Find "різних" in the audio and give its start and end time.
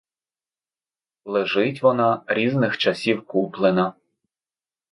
2.27-2.77